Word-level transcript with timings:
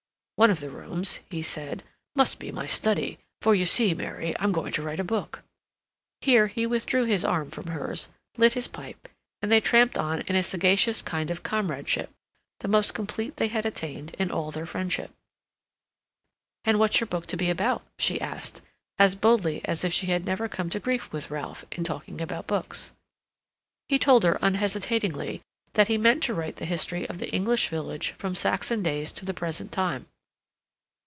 "One 0.37 0.49
of 0.49 0.59
the 0.59 0.71
rooms," 0.71 1.19
he 1.29 1.43
said, 1.43 1.83
"must 2.15 2.39
be 2.39 2.51
my 2.51 2.65
study, 2.65 3.19
for, 3.43 3.53
you 3.53 3.63
see, 3.67 3.93
Mary, 3.93 4.33
I'm 4.39 4.51
going 4.51 4.71
to 4.71 4.81
write 4.81 4.99
a 4.99 5.03
book." 5.03 5.43
Here 6.21 6.47
he 6.47 6.65
withdrew 6.65 7.05
his 7.05 7.23
arm 7.23 7.51
from 7.51 7.67
hers, 7.67 8.09
lit 8.39 8.53
his 8.55 8.67
pipe, 8.67 9.07
and 9.43 9.51
they 9.51 9.61
tramped 9.61 9.99
on 9.99 10.21
in 10.21 10.35
a 10.35 10.41
sagacious 10.41 11.03
kind 11.03 11.29
of 11.29 11.43
comradeship, 11.43 12.09
the 12.61 12.67
most 12.67 12.95
complete 12.95 13.35
they 13.37 13.49
had 13.49 13.67
attained 13.67 14.15
in 14.17 14.31
all 14.31 14.49
their 14.49 14.65
friendship. 14.65 15.11
"And 16.65 16.79
what's 16.79 16.99
your 16.99 17.07
book 17.07 17.27
to 17.27 17.37
be 17.37 17.51
about?" 17.51 17.83
she 17.99 18.17
said, 18.17 18.61
as 18.97 19.13
boldly 19.13 19.63
as 19.65 19.83
if 19.83 19.93
she 19.93 20.07
had 20.07 20.25
never 20.25 20.49
come 20.49 20.71
to 20.71 20.79
grief 20.79 21.11
with 21.11 21.29
Ralph 21.29 21.65
in 21.71 21.83
talking 21.83 22.19
about 22.19 22.47
books. 22.47 22.93
He 23.89 23.99
told 23.99 24.23
her 24.23 24.39
unhesitatingly 24.41 25.43
that 25.73 25.87
he 25.87 25.99
meant 25.99 26.23
to 26.23 26.33
write 26.33 26.55
the 26.55 26.65
history 26.65 27.07
of 27.07 27.19
the 27.19 27.29
English 27.29 27.67
village 27.67 28.15
from 28.17 28.33
Saxon 28.33 28.81
days 28.81 29.11
to 29.11 29.23
the 29.23 29.35
present 29.35 29.71
time. 29.71 30.07